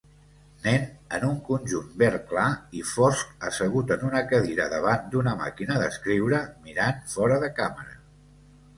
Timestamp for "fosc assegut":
2.93-3.95